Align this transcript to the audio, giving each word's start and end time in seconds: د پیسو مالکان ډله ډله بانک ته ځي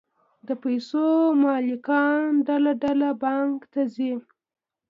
د 0.47 0.49
پیسو 0.63 1.05
مالکان 1.43 2.23
ډله 2.47 2.71
ډله 2.83 3.09
بانک 3.23 3.57
ته 3.73 3.81
ځي 3.95 4.11